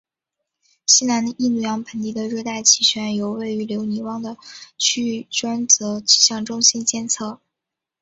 [0.87, 4.35] 西南印度洋盆地的热带气旋由位于留尼汪的
[4.75, 7.39] 区域专责气象中心监测。